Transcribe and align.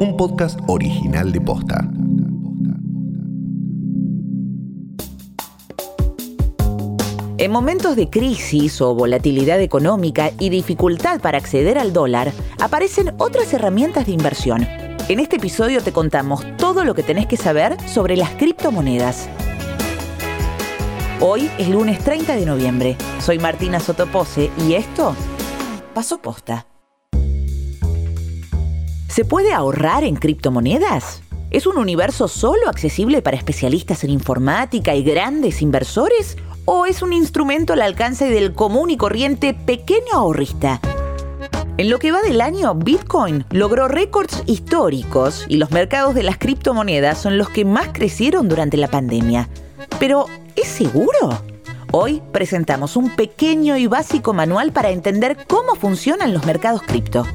un 0.00 0.16
podcast 0.16 0.58
original 0.66 1.30
de 1.30 1.42
Posta. 1.42 1.86
En 7.36 7.50
momentos 7.50 7.96
de 7.96 8.08
crisis 8.08 8.80
o 8.80 8.94
volatilidad 8.94 9.60
económica 9.60 10.30
y 10.38 10.48
dificultad 10.48 11.20
para 11.20 11.36
acceder 11.36 11.78
al 11.78 11.92
dólar, 11.92 12.32
aparecen 12.60 13.12
otras 13.18 13.52
herramientas 13.52 14.06
de 14.06 14.12
inversión. 14.12 14.66
En 15.08 15.20
este 15.20 15.36
episodio 15.36 15.82
te 15.82 15.92
contamos 15.92 16.46
todo 16.56 16.84
lo 16.84 16.94
que 16.94 17.02
tenés 17.02 17.26
que 17.26 17.36
saber 17.36 17.76
sobre 17.86 18.16
las 18.16 18.30
criptomonedas. 18.30 19.28
Hoy 21.20 21.50
es 21.58 21.68
lunes 21.68 22.02
30 22.02 22.36
de 22.36 22.46
noviembre. 22.46 22.96
Soy 23.18 23.38
Martina 23.38 23.80
Sotopose 23.80 24.50
y 24.66 24.72
esto 24.72 25.14
pasó 25.92 26.22
posta. 26.22 26.69
¿Se 29.10 29.24
puede 29.24 29.52
ahorrar 29.52 30.04
en 30.04 30.14
criptomonedas? 30.14 31.22
¿Es 31.50 31.66
un 31.66 31.78
universo 31.78 32.28
solo 32.28 32.68
accesible 32.68 33.22
para 33.22 33.36
especialistas 33.36 34.04
en 34.04 34.10
informática 34.10 34.94
y 34.94 35.02
grandes 35.02 35.62
inversores? 35.62 36.36
¿O 36.64 36.86
es 36.86 37.02
un 37.02 37.12
instrumento 37.12 37.72
al 37.72 37.82
alcance 37.82 38.30
del 38.30 38.54
común 38.54 38.88
y 38.88 38.96
corriente 38.96 39.52
pequeño 39.52 40.12
ahorrista? 40.12 40.80
En 41.76 41.90
lo 41.90 41.98
que 41.98 42.12
va 42.12 42.22
del 42.22 42.40
año, 42.40 42.72
Bitcoin 42.76 43.44
logró 43.50 43.88
récords 43.88 44.44
históricos 44.46 45.44
y 45.48 45.56
los 45.56 45.72
mercados 45.72 46.14
de 46.14 46.22
las 46.22 46.38
criptomonedas 46.38 47.18
son 47.18 47.36
los 47.36 47.48
que 47.48 47.64
más 47.64 47.88
crecieron 47.92 48.48
durante 48.48 48.76
la 48.76 48.86
pandemia. 48.86 49.48
Pero, 49.98 50.26
¿es 50.54 50.68
seguro? 50.68 51.42
Hoy 51.90 52.22
presentamos 52.30 52.94
un 52.94 53.10
pequeño 53.16 53.76
y 53.76 53.88
básico 53.88 54.32
manual 54.34 54.70
para 54.70 54.90
entender 54.90 55.36
cómo 55.48 55.74
funcionan 55.74 56.32
los 56.32 56.46
mercados 56.46 56.82
cripto. 56.82 57.26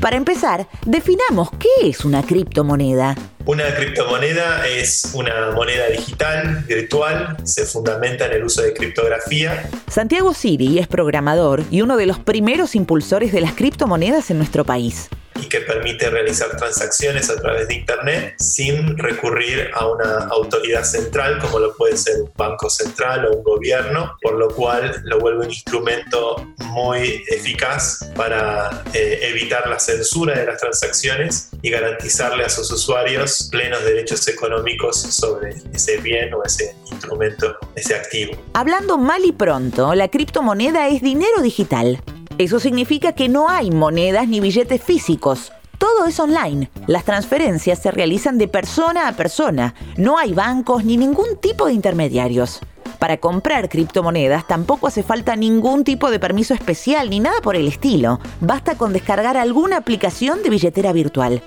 Para 0.00 0.16
empezar, 0.16 0.68
definamos 0.86 1.50
qué 1.58 1.88
es 1.88 2.04
una 2.04 2.22
criptomoneda. 2.22 3.16
Una 3.46 3.74
criptomoneda 3.74 4.64
es 4.68 5.10
una 5.12 5.50
moneda 5.50 5.88
digital, 5.88 6.64
virtual, 6.68 7.36
se 7.42 7.66
fundamenta 7.66 8.26
en 8.26 8.34
el 8.34 8.44
uso 8.44 8.62
de 8.62 8.74
criptografía. 8.74 9.68
Santiago 9.88 10.34
Siri 10.34 10.78
es 10.78 10.86
programador 10.86 11.64
y 11.72 11.80
uno 11.80 11.96
de 11.96 12.06
los 12.06 12.20
primeros 12.20 12.76
impulsores 12.76 13.32
de 13.32 13.40
las 13.40 13.54
criptomonedas 13.54 14.30
en 14.30 14.38
nuestro 14.38 14.64
país 14.64 15.08
y 15.40 15.48
que 15.48 15.60
permite 15.60 16.10
realizar 16.10 16.56
transacciones 16.56 17.30
a 17.30 17.36
través 17.36 17.68
de 17.68 17.74
Internet 17.74 18.34
sin 18.38 18.96
recurrir 18.98 19.70
a 19.74 19.86
una 19.86 20.28
autoridad 20.30 20.84
central 20.84 21.38
como 21.38 21.58
lo 21.58 21.74
puede 21.76 21.96
ser 21.96 22.22
un 22.22 22.30
banco 22.36 22.68
central 22.70 23.26
o 23.26 23.36
un 23.36 23.42
gobierno, 23.42 24.16
por 24.20 24.34
lo 24.34 24.48
cual 24.48 25.00
lo 25.04 25.18
vuelve 25.18 25.44
un 25.44 25.50
instrumento 25.50 26.46
muy 26.58 27.22
eficaz 27.28 28.10
para 28.14 28.84
eh, 28.92 29.20
evitar 29.22 29.68
la 29.68 29.78
censura 29.78 30.38
de 30.38 30.46
las 30.46 30.60
transacciones 30.60 31.50
y 31.62 31.70
garantizarle 31.70 32.44
a 32.44 32.48
sus 32.48 32.70
usuarios 32.70 33.48
plenos 33.50 33.84
derechos 33.84 34.26
económicos 34.28 35.00
sobre 35.00 35.54
ese 35.72 35.98
bien 35.98 36.32
o 36.34 36.42
ese 36.44 36.74
instrumento, 36.90 37.56
ese 37.74 37.94
activo. 37.94 38.32
Hablando 38.54 38.98
mal 38.98 39.24
y 39.24 39.32
pronto, 39.32 39.94
la 39.94 40.08
criptomoneda 40.08 40.88
es 40.88 41.02
dinero 41.02 41.42
digital 41.42 42.00
eso 42.38 42.60
significa 42.60 43.12
que 43.12 43.28
no 43.28 43.48
hay 43.48 43.72
monedas 43.72 44.28
ni 44.28 44.38
billetes 44.38 44.80
físicos. 44.80 45.52
Todo 45.76 46.06
es 46.06 46.18
online. 46.20 46.70
Las 46.86 47.04
transferencias 47.04 47.80
se 47.80 47.90
realizan 47.90 48.38
de 48.38 48.46
persona 48.46 49.08
a 49.08 49.12
persona. 49.12 49.74
No 49.96 50.18
hay 50.18 50.34
bancos 50.34 50.84
ni 50.84 50.96
ningún 50.96 51.36
tipo 51.40 51.66
de 51.66 51.72
intermediarios. 51.72 52.60
Para 53.00 53.16
comprar 53.16 53.68
criptomonedas 53.68 54.46
tampoco 54.46 54.86
hace 54.86 55.02
falta 55.02 55.34
ningún 55.34 55.82
tipo 55.82 56.10
de 56.10 56.20
permiso 56.20 56.54
especial 56.54 57.10
ni 57.10 57.18
nada 57.18 57.40
por 57.40 57.56
el 57.56 57.66
estilo. 57.66 58.20
Basta 58.40 58.76
con 58.76 58.92
descargar 58.92 59.36
alguna 59.36 59.78
aplicación 59.78 60.42
de 60.42 60.50
billetera 60.50 60.92
virtual. 60.92 61.42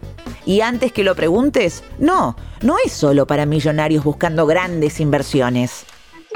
Y 0.46 0.60
antes 0.60 0.92
que 0.92 1.04
lo 1.04 1.16
preguntes, 1.16 1.84
no, 2.00 2.36
no 2.62 2.76
es 2.86 2.92
solo 2.92 3.28
para 3.28 3.46
millonarios 3.46 4.04
buscando 4.04 4.46
grandes 4.46 5.00
inversiones 5.00 5.86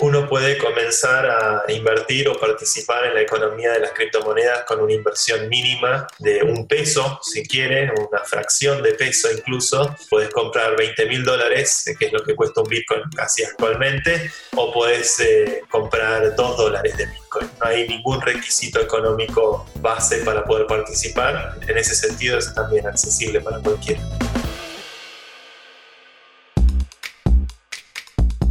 uno 0.02 0.28
puede 0.28 0.58
comenzar 0.58 1.26
a 1.26 1.64
invertir 1.72 2.28
o 2.28 2.38
participar 2.38 3.06
en 3.06 3.14
la 3.14 3.22
economía 3.22 3.72
de 3.72 3.80
las 3.80 3.92
criptomonedas 3.92 4.64
con 4.66 4.82
una 4.82 4.94
inversión 4.94 5.48
mínima 5.48 6.08
de 6.20 6.44
un 6.44 6.68
peso, 6.68 7.20
si 7.24 7.46
quiere, 7.48 7.92
una 7.92 8.24
fracción 8.24 8.82
de 8.84 8.94
peso 8.94 9.30
incluso. 9.32 9.96
Puedes 10.10 10.30
comprar 10.30 10.76
20 10.76 11.06
mil 11.06 11.24
dólares, 11.24 11.86
que 11.98 12.06
es 12.06 12.14
lo 12.14 12.24
que 12.24 12.36
cuesta 12.36 12.62
un 12.62 12.70
Bitcoin 12.70 13.04
casi 13.16 13.44
actualmente, 13.44 14.32
o 14.56 14.74
puedes 14.74 15.20
eh, 15.20 15.62
comprar 15.70 16.36
2 16.36 16.58
dólares 16.58 16.98
de 16.98 17.06
Bitcoin. 17.06 17.50
No 17.60 17.68
hay 17.68 17.88
ningún 17.88 18.22
requisito 18.22 18.80
económico 18.82 19.66
base 19.76 20.18
para 20.20 20.44
poder 20.44 20.68
participar. 20.68 21.58
En 21.68 21.78
ese 21.78 21.96
sentido 21.96 22.38
es 22.38 22.54
también 22.54 22.86
accesible 22.88 23.40
para 23.42 23.60
cualquiera. 23.60 24.02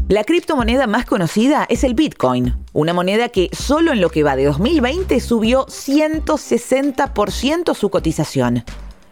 La 0.09 0.23
criptomoneda 0.23 0.87
más 0.87 1.07
conocida 1.07 1.65
es 1.71 1.83
el 1.83 1.95
Bitcoin, 1.95 2.55
una 2.75 2.93
moneda 2.93 3.31
que 3.31 3.49
solo 3.53 3.91
en 3.91 4.03
lo 4.03 4.11
que 4.11 4.23
va 4.23 4.37
de 4.37 4.45
2020 4.45 5.19
subió 5.19 5.65
160% 5.65 7.75
su 7.75 7.89
cotización. 7.89 8.65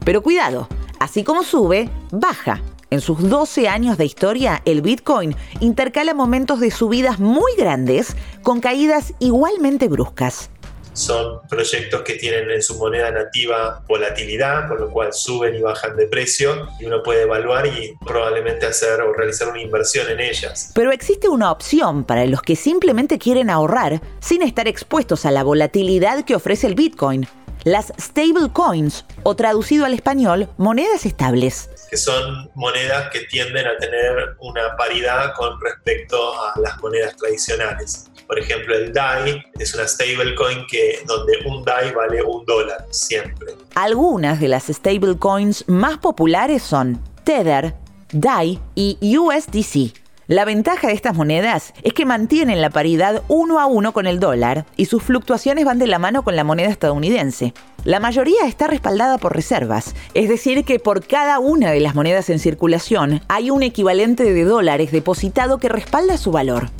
Pero 0.04 0.22
cuidado, 0.22 0.68
así 1.00 1.24
como 1.24 1.44
sube, 1.44 1.88
baja. 2.10 2.60
En 2.90 3.00
sus 3.00 3.26
12 3.26 3.68
años 3.68 3.96
de 3.96 4.04
historia, 4.04 4.60
el 4.66 4.82
Bitcoin 4.82 5.34
intercala 5.60 6.12
momentos 6.12 6.60
de 6.60 6.70
subidas 6.70 7.18
muy 7.18 7.52
grandes 7.56 8.14
con 8.42 8.60
caídas 8.60 9.14
igualmente 9.18 9.88
bruscas 9.88 10.50
son 10.92 11.40
proyectos 11.48 12.02
que 12.02 12.14
tienen 12.14 12.50
en 12.50 12.62
su 12.62 12.78
moneda 12.78 13.10
nativa 13.10 13.82
volatilidad, 13.88 14.68
por 14.68 14.80
lo 14.80 14.90
cual 14.90 15.12
suben 15.12 15.54
y 15.54 15.60
bajan 15.60 15.96
de 15.96 16.06
precio 16.06 16.68
y 16.80 16.86
uno 16.86 17.02
puede 17.02 17.22
evaluar 17.22 17.66
y 17.66 17.96
probablemente 18.06 18.66
hacer 18.66 19.00
o 19.00 19.12
realizar 19.12 19.48
una 19.48 19.60
inversión 19.60 20.08
en 20.10 20.20
ellas. 20.20 20.72
Pero 20.74 20.92
existe 20.92 21.28
una 21.28 21.50
opción 21.50 22.04
para 22.04 22.26
los 22.26 22.42
que 22.42 22.56
simplemente 22.56 23.18
quieren 23.18 23.50
ahorrar 23.50 24.00
sin 24.20 24.42
estar 24.42 24.68
expuestos 24.68 25.26
a 25.26 25.30
la 25.30 25.42
volatilidad 25.42 26.24
que 26.24 26.34
ofrece 26.34 26.66
el 26.66 26.74
Bitcoin. 26.74 27.26
Las 27.64 27.92
stablecoins, 28.00 29.04
o 29.22 29.36
traducido 29.36 29.84
al 29.84 29.94
español, 29.94 30.48
monedas 30.56 31.06
estables 31.06 31.68
que 31.92 31.98
son 31.98 32.50
monedas 32.54 33.10
que 33.10 33.20
tienden 33.26 33.66
a 33.66 33.76
tener 33.76 34.34
una 34.40 34.74
paridad 34.78 35.34
con 35.34 35.60
respecto 35.60 36.16
a 36.40 36.58
las 36.58 36.80
monedas 36.80 37.14
tradicionales. 37.18 38.10
Por 38.26 38.38
ejemplo, 38.38 38.74
el 38.74 38.94
DAI 38.94 39.44
es 39.58 39.74
una 39.74 39.86
stablecoin 39.86 40.66
que 40.70 41.02
donde 41.06 41.34
un 41.44 41.62
DAI 41.62 41.92
vale 41.92 42.22
un 42.22 42.46
dólar 42.46 42.86
siempre. 42.88 43.56
Algunas 43.74 44.40
de 44.40 44.48
las 44.48 44.68
stablecoins 44.68 45.68
más 45.68 45.98
populares 45.98 46.62
son 46.62 46.98
Tether, 47.24 47.74
DAI 48.10 48.58
y 48.74 49.18
USDC. 49.18 50.01
La 50.32 50.46
ventaja 50.46 50.86
de 50.86 50.94
estas 50.94 51.14
monedas 51.14 51.74
es 51.82 51.92
que 51.92 52.06
mantienen 52.06 52.62
la 52.62 52.70
paridad 52.70 53.22
uno 53.28 53.60
a 53.60 53.66
uno 53.66 53.92
con 53.92 54.06
el 54.06 54.18
dólar 54.18 54.64
y 54.78 54.86
sus 54.86 55.02
fluctuaciones 55.02 55.66
van 55.66 55.78
de 55.78 55.86
la 55.86 55.98
mano 55.98 56.24
con 56.24 56.36
la 56.36 56.42
moneda 56.42 56.70
estadounidense. 56.70 57.52
La 57.84 58.00
mayoría 58.00 58.46
está 58.46 58.66
respaldada 58.66 59.18
por 59.18 59.36
reservas, 59.36 59.94
es 60.14 60.30
decir, 60.30 60.64
que 60.64 60.78
por 60.78 61.06
cada 61.06 61.38
una 61.38 61.70
de 61.70 61.80
las 61.80 61.94
monedas 61.94 62.30
en 62.30 62.38
circulación 62.38 63.20
hay 63.28 63.50
un 63.50 63.62
equivalente 63.62 64.24
de 64.24 64.44
dólares 64.44 64.90
depositado 64.90 65.58
que 65.58 65.68
respalda 65.68 66.16
su 66.16 66.32
valor. 66.32 66.70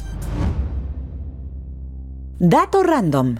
Dato 2.38 2.82
random. 2.82 3.36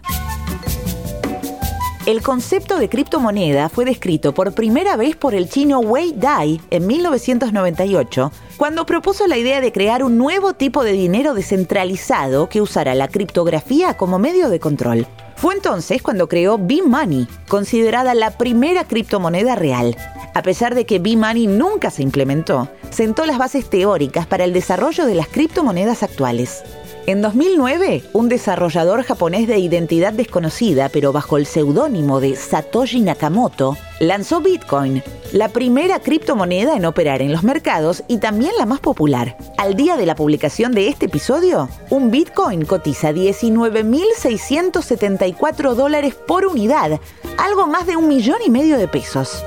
El 2.05 2.21
concepto 2.21 2.79
de 2.79 2.89
criptomoneda 2.89 3.69
fue 3.69 3.85
descrito 3.85 4.35
por 4.35 4.55
primera 4.55 4.97
vez 4.97 5.15
por 5.15 5.37
el 5.37 5.49
chino 5.49 5.79
Wei 5.79 6.13
Dai 6.17 6.61
en 6.71 6.89
1998, 6.89 8.33
cuando 8.63 8.87
propuso 8.87 9.27
la 9.27 9.37
idea 9.37 9.61
de 9.61 9.73
crear 9.73 10.05
un 10.05 10.17
nuevo 10.17 10.55
tipo 10.55 10.85
de 10.85 10.93
dinero 10.93 11.35
descentralizado 11.35 12.49
que 12.49 12.61
usara 12.61 12.95
la 12.95 13.09
criptografía 13.09 13.97
como 13.97 14.21
medio 14.21 14.51
de 14.51 14.61
control. 14.61 15.09
Fue 15.35 15.55
entonces 15.55 16.01
cuando 16.01 16.29
creó 16.29 16.59
B-Money, 16.59 17.27
considerada 17.49 18.15
la 18.15 18.39
primera 18.39 18.85
criptomoneda 18.85 19.57
real. 19.57 19.97
A 20.33 20.43
pesar 20.43 20.77
de 20.77 20.87
que 20.87 21.01
B-Money 21.01 21.49
nunca 21.49 21.91
se 21.91 22.05
implementó, 22.05 22.69
sentó 22.91 23.27
las 23.27 23.37
bases 23.37 23.69
teóricas 23.69 24.29
para 24.29 24.45
el 24.45 24.53
desarrollo 24.53 25.07
de 25.07 25.17
las 25.17 25.27
criptomonedas 25.27 26.05
actuales. 26.05 26.63
En 27.05 27.21
2009, 27.21 28.05
un 28.13 28.29
desarrollador 28.29 29.03
japonés 29.03 29.49
de 29.49 29.59
identidad 29.59 30.13
desconocida, 30.13 30.89
pero 30.89 31.13
bajo 31.13 31.37
el 31.37 31.47
seudónimo 31.47 32.21
de 32.21 32.37
Satoshi 32.37 33.01
Nakamoto, 33.01 33.77
lanzó 33.99 34.41
Bitcoin, 34.41 35.03
la 35.33 35.49
primera 35.49 35.99
criptomoneda 35.99 36.77
en 36.77 36.85
operar 36.85 37.21
en 37.21 37.33
los 37.33 37.43
mercados 37.43 38.05
y 38.07 38.19
también 38.19 38.53
la 38.57 38.67
más 38.67 38.79
popular. 38.79 39.37
Al 39.59 39.75
día 39.75 39.97
de 39.97 40.07
la 40.07 40.15
publicación 40.15 40.71
de 40.71 40.87
este 40.87 41.07
episodio, 41.07 41.69
un 41.91 42.13
Bitcoin 42.13 42.65
cotiza 42.65 43.11
19.674 43.11 45.75
dólares 45.75 46.15
por 46.15 46.47
unidad, 46.47 47.01
algo 47.37 47.67
más 47.67 47.89
de 47.89 47.97
un 47.97 48.07
millón 48.07 48.39
y 48.47 48.51
medio 48.51 48.79
de 48.79 48.87
pesos. 48.87 49.43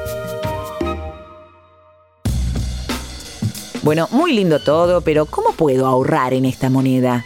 Bueno, 3.82 4.10
muy 4.12 4.34
lindo 4.34 4.60
todo, 4.60 5.00
pero 5.00 5.26
¿cómo 5.26 5.54
puedo 5.54 5.86
ahorrar 5.86 6.34
en 6.34 6.44
esta 6.44 6.70
moneda? 6.70 7.24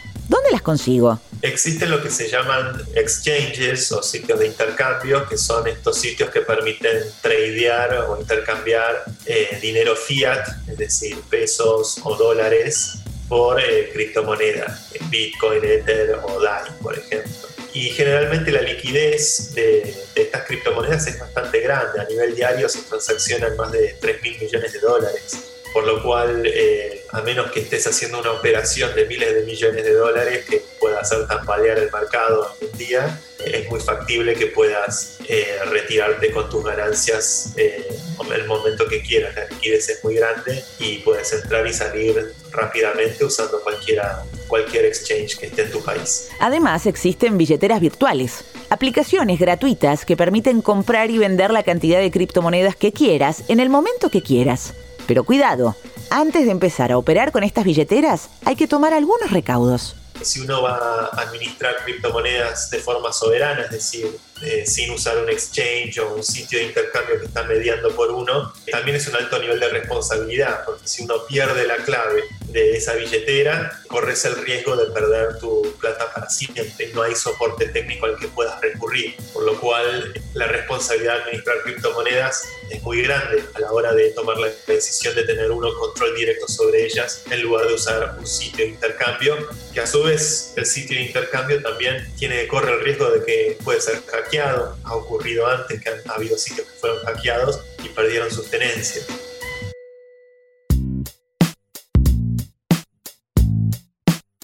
¿Dónde 0.50 0.56
las 0.56 0.62
consigo? 0.63 1.19
Existen 1.44 1.92
lo 1.92 2.01
que 2.01 2.10
se 2.10 2.28
llaman 2.28 2.81
exchanges 2.96 3.92
o 3.92 4.01
sitios 4.01 4.40
de 4.40 4.48
intercambio, 4.48 5.28
que 5.30 5.38
son 5.38 5.68
estos 5.68 6.00
sitios 6.00 6.31
que 6.31 6.42
permiten 6.42 7.04
tradear 7.22 8.06
o 8.10 8.19
intercambiar 8.19 9.04
eh, 9.28 9.60
dinero 9.62 9.96
fiat, 9.96 10.44
es 10.68 10.78
decir, 10.78 11.22
pesos 11.30 12.00
o 12.04 12.16
dólares, 12.16 12.96
por 13.28 13.62
eh, 13.62 13.92
criptomoneda, 13.94 14.75
Bitcoin, 15.12 15.63
Ether 15.63 16.19
o 16.24 16.42
DAI, 16.42 16.72
por 16.81 16.98
ejemplo. 16.98 17.48
Y 17.75 17.92
generalmente 17.92 18.52
la 18.52 18.63
liquidez 18.63 19.54
de, 19.54 19.95
de 20.16 20.22
estas 20.24 20.48
criptomonedas 20.48 21.06
es 21.06 21.19
bastante 21.19 21.60
grande. 21.60 22.02
A 22.02 22.06
nivel 22.06 22.36
diario 22.36 22.68
se 22.68 22.81
transaccionan 22.81 23.56
más 23.56 23.72
de 23.72 23.95
3 24.02 24.24
mil 24.24 24.40
millones 24.40 24.74
de 24.74 24.80
dólares 24.80 25.50
por 25.74 25.86
lo 25.86 26.02
cual, 26.04 26.44
eh, 26.45 26.99
a 27.12 27.22
menos 27.22 27.52
que 27.52 27.62
estés 27.62 27.88
haciendo 27.88 28.20
una 28.20 28.32
operación 28.32 28.94
de 28.96 29.06
miles 29.06 29.34
de 29.34 29.44
millones 29.44 29.84
de 29.84 29.94
dólares 29.94 30.46
que 30.46 30.64
pueda 30.80 31.00
hacer 31.00 31.28
tambalear 31.28 31.80
el 31.80 31.92
mercado 31.92 32.56
un 32.62 32.78
día, 32.78 33.20
eh, 33.40 33.62
es 33.64 33.70
muy 33.70 33.80
factible 33.80 34.34
que 34.36 34.48
puedas 34.48 35.18
eh, 35.28 35.60
retirarte 35.70 36.32
con 36.32 36.50
tus 36.50 36.64
ganancias 36.64 37.54
en 37.56 38.32
el 38.34 38.46
momento 38.48 38.88
que 38.88 39.02
quieras. 39.02 39.36
La 39.36 39.46
liquidez 39.46 39.90
es 39.90 40.04
muy 40.04 40.16
grande 40.16 40.64
y 40.80 41.00
puedes 41.00 41.32
entrar 41.34 41.66
y 41.66 41.74
salir 41.74 42.34
rápidamente 42.52 43.24
usando 43.26 43.62
cualquiera, 43.62 44.24
cualquier 44.48 44.86
exchange 44.86 45.38
que 45.38 45.48
esté 45.48 45.64
en 45.64 45.72
tu 45.72 45.84
país. 45.84 46.30
Además, 46.40 46.86
existen 46.86 47.38
billeteras 47.38 47.80
virtuales, 47.80 48.44
aplicaciones 48.70 49.40
gratuitas 49.40 50.06
que 50.06 50.18
permiten 50.18 50.62
comprar 50.62 51.10
y 51.12 51.18
vender 51.18 51.52
la 51.52 51.64
cantidad 51.64 52.00
de 52.00 52.12
criptomonedas 52.12 52.76
que 52.76 52.92
quieras 52.92 53.44
en 53.48 53.60
el 53.60 53.70
momento 53.70 54.10
que 54.10 54.22
quieras. 54.22 54.74
Pero 55.10 55.24
cuidado, 55.24 55.76
antes 56.12 56.46
de 56.46 56.52
empezar 56.52 56.92
a 56.92 56.98
operar 57.00 57.32
con 57.32 57.44
estas 57.44 57.64
billeteras 57.64 58.30
hay 58.46 58.56
que 58.56 58.68
tomar 58.68 58.94
algunos 58.94 59.32
recaudos. 59.32 59.96
Si 60.22 60.40
uno 60.40 60.62
va 60.62 61.10
a 61.12 61.22
administrar 61.24 61.78
criptomonedas 61.84 62.70
de 62.70 62.78
forma 62.78 63.12
soberana, 63.12 63.64
es 63.64 63.72
decir, 63.72 64.20
eh, 64.42 64.66
sin 64.66 64.92
usar 64.92 65.18
un 65.18 65.30
exchange 65.30 66.00
o 66.00 66.16
un 66.16 66.24
sitio 66.24 66.60
de 66.60 66.66
intercambio 66.66 67.20
que 67.20 67.26
está 67.26 67.44
mediando 67.44 67.96
por 67.96 68.12
uno, 68.12 68.54
también 68.72 68.98
es 68.98 69.08
un 69.08 69.16
alto 69.16 69.40
nivel 69.40 69.60
de 69.60 69.70
responsabilidad, 69.70 70.64
porque 70.66 70.88
si 70.88 71.04
uno 71.04 71.26
pierde 71.28 71.68
la 71.68 71.78
clave 71.78 72.24
de 72.46 72.78
esa 72.78 72.96
billetera, 72.96 73.80
corres 73.88 74.26
el 74.26 74.36
riesgo 74.38 74.76
de 74.76 74.92
perder 74.92 75.38
tu 75.40 75.76
plata 75.80 76.12
para 76.14 76.30
siempre. 76.30 76.92
No 76.94 77.04
hay 77.04 77.16
soporte 77.16 77.68
técnico 77.68 78.06
al 78.06 78.18
que 78.18 78.28
puedas 78.28 78.60
recurrir, 78.62 79.16
por 79.34 79.44
lo 79.44 79.60
cual 79.60 80.14
la 80.34 80.48
responsabilidad 80.48 81.16
de 81.16 81.22
administrar 81.22 81.62
criptomonedas 81.64 82.44
es 82.70 82.82
muy 82.84 83.02
grande 83.02 83.44
a 83.54 83.60
la 83.60 83.72
hora 83.72 83.94
de 83.94 84.12
tomar 84.12 84.38
la 84.38 84.50
decisión 84.68 85.16
de 85.16 85.24
tener 85.24 85.52
uno 85.52 85.74
control 85.74 86.16
directo 86.16 86.48
sobre 86.48 86.86
ellas 86.86 87.24
en 87.30 87.42
lugar 87.42 87.68
de 87.68 87.74
usar 87.74 88.16
un 88.18 88.28
sitio 88.28 88.66
de 88.66 88.72
intercambio, 88.72 89.38
que 89.74 89.80
a 89.80 89.88
su 89.88 90.04
vez 90.04 90.54
el 90.56 90.66
sitio 90.66 90.98
de 90.98 91.06
intercambio 91.06 91.62
también 91.62 92.12
tiene, 92.18 92.48
corre 92.48 92.74
el 92.74 92.82
riesgo 92.82 93.10
de 93.10 93.26
que 93.26 93.58
puede 93.64 93.82
ser 93.82 94.02
Ha 94.38 94.94
ocurrido 94.94 95.48
antes 95.48 95.81
que 95.81 95.90
han 95.90 96.12
habido 96.12 96.38
sitios 96.38 96.68
que 96.68 96.74
fueron 96.80 97.00
hackeados 97.06 97.62
y 97.84 97.90
perdieron 97.90 98.30
sus 98.30 98.50
tenencias. 98.50 99.08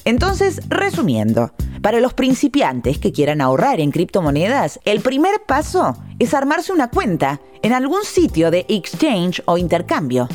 Entonces, 0.06 0.62
resumiendo, 0.70 1.52
para 1.82 2.00
los 2.00 2.14
principiantes 2.14 2.98
que 2.98 3.12
quieran 3.12 3.42
ahorrar 3.42 3.80
en 3.80 3.92
criptomonedas, 3.92 4.80
el 4.86 5.02
primer 5.02 5.44
paso 5.48 5.96
es 6.20 6.34
armarse 6.34 6.72
una 6.72 6.90
cuenta 6.90 7.42
en 7.62 7.74
algún 7.74 8.04
sitio 8.04 8.52
de 8.52 8.66
exchange 8.70 9.42
o 9.46 9.58
intercambio. 9.58 10.28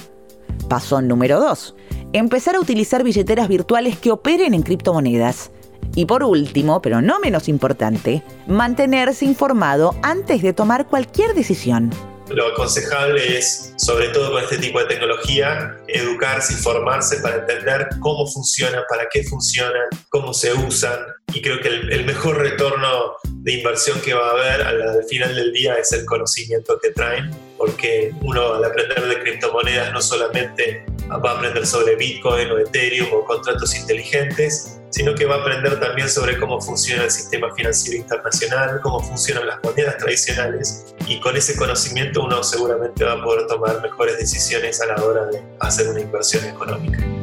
Paso 0.69 1.00
número 1.02 1.41
2. 1.41 1.75
Empezar 2.12 2.56
a 2.56 2.61
utilizar 2.61 3.05
billeteras 3.05 3.49
virtuales 3.49 3.99
que 3.99 4.11
operen 4.11 4.55
en 4.55 4.62
criptomonedas. 4.62 5.50
Y 5.94 6.06
por 6.06 6.22
último, 6.22 6.81
pero 6.82 7.02
no 7.02 7.19
menos 7.20 7.48
importante, 7.48 8.22
mantenerse 8.46 9.25
informado 9.25 9.94
antes 10.02 10.42
de 10.42 10.52
tomar 10.52 10.87
cualquier 10.87 11.34
decisión. 11.34 11.90
Lo 12.31 12.46
aconsejable 12.46 13.38
es, 13.38 13.75
sobre 13.76 14.08
todo 14.10 14.31
con 14.31 14.42
este 14.42 14.58
tipo 14.58 14.78
de 14.78 14.84
tecnología, 14.84 15.76
educarse 15.88 16.52
y 16.52 16.56
formarse 16.56 17.19
para 17.19 17.38
entender 17.38 17.88
cómo 17.98 18.25
funcionan, 18.25 18.84
para 18.88 19.08
qué 19.12 19.25
funcionan, 19.25 19.88
cómo 20.10 20.32
se 20.32 20.52
usan. 20.52 20.96
Y 21.34 21.42
creo 21.42 21.60
que 21.60 21.69
el, 21.69 22.04
mejor 22.04 22.38
retorno 22.38 23.14
de 23.25 23.54
inversión 23.54 24.00
que 24.00 24.14
va 24.14 24.28
a 24.28 24.31
haber 24.31 24.62
al, 24.62 25.04
final 25.08 25.34
del 25.34 25.52
día 25.52 25.75
es 25.75 25.92
el 25.92 26.04
conocimiento 26.04 26.78
que 26.81 26.90
traen, 26.90 27.31
porque 27.58 28.12
uno 28.22 28.54
al 28.54 28.64
aprender 28.64 29.08
de 29.08 29.20
criptomonedas 29.20 29.92
no 29.92 30.00
solamente 30.00 30.84
va 31.10 31.32
a 31.32 31.34
aprender 31.34 31.66
sobre 31.66 31.96
Bitcoin 31.96 32.48
o 32.52 32.58
Ethereum 32.58 33.08
o 33.12 33.25
contratos 33.25 33.75
inteligentes, 33.75 34.80
sino 34.90 35.14
que 35.14 35.25
va 35.25 35.37
a 35.37 35.40
aprender 35.40 35.78
también 35.81 36.08
sobre 36.08 36.38
cómo 36.38 36.60
funciona 36.60 37.04
el 37.04 37.10
sistema 37.10 37.54
financiero 37.54 37.98
internacional, 37.98 38.81
cómo 38.82 39.00
funcionan 39.00 39.46
las 39.46 39.58
monedas 39.62 39.96
tradicionales 39.98 40.94
y 41.06 41.20
con 41.20 41.37
ese 41.37 41.56
conocimiento 41.56 42.25
uno 42.25 42.42
seguramente 42.42 43.04
va 43.04 43.12
a 43.12 43.22
poder 43.22 43.46
tomar 43.46 43.81
mejores 43.82 44.19
decisiones 44.19 44.81
a 44.81 44.87
la 44.87 45.02
hora 45.02 45.26
de 45.26 45.42
hacer 45.60 45.88
una 45.88 46.00
inversión 46.00 46.44
económica. 46.44 47.19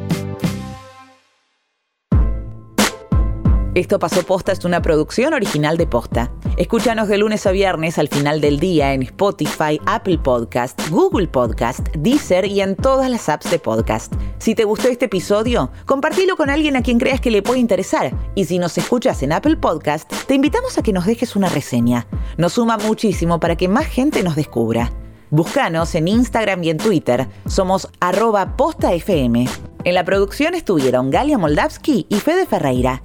Esto 3.78 4.00
pasó 4.00 4.24
posta 4.24 4.50
es 4.50 4.64
una 4.64 4.82
producción 4.82 5.34
original 5.34 5.76
de 5.76 5.86
posta. 5.86 6.32
Escúchanos 6.56 7.06
de 7.06 7.16
lunes 7.16 7.46
a 7.46 7.52
viernes 7.52 7.96
al 7.96 8.08
final 8.08 8.40
del 8.40 8.58
día 8.58 8.92
en 8.92 9.02
Spotify, 9.04 9.80
Apple 9.86 10.18
Podcast, 10.18 10.90
Google 10.90 11.28
Podcast, 11.28 11.86
Deezer 11.96 12.44
y 12.44 12.60
en 12.60 12.74
todas 12.74 13.08
las 13.08 13.28
apps 13.28 13.52
de 13.52 13.60
podcast. 13.60 14.12
Si 14.38 14.56
te 14.56 14.64
gustó 14.64 14.88
este 14.88 15.04
episodio, 15.04 15.70
compartilo 15.86 16.36
con 16.36 16.50
alguien 16.50 16.74
a 16.74 16.82
quien 16.82 16.98
creas 16.98 17.20
que 17.20 17.30
le 17.30 17.40
puede 17.40 17.60
interesar. 17.60 18.12
Y 18.34 18.46
si 18.46 18.58
nos 18.58 18.76
escuchas 18.76 19.22
en 19.22 19.32
Apple 19.32 19.56
Podcast, 19.58 20.12
te 20.26 20.34
invitamos 20.34 20.76
a 20.76 20.82
que 20.82 20.92
nos 20.92 21.06
dejes 21.06 21.36
una 21.36 21.48
reseña. 21.48 22.08
Nos 22.36 22.54
suma 22.54 22.78
muchísimo 22.78 23.38
para 23.38 23.54
que 23.54 23.68
más 23.68 23.86
gente 23.86 24.24
nos 24.24 24.34
descubra. 24.34 24.90
Búscanos 25.30 25.94
en 25.94 26.08
Instagram 26.08 26.64
y 26.64 26.70
en 26.70 26.78
Twitter. 26.78 27.28
Somos 27.46 27.88
arroba 28.00 28.56
postafm. 28.56 29.46
En 29.84 29.94
la 29.94 30.04
producción 30.04 30.56
estuvieron 30.56 31.12
Galia 31.12 31.38
Moldavsky 31.38 32.06
y 32.08 32.16
Fede 32.16 32.44
Ferreira. 32.44 33.04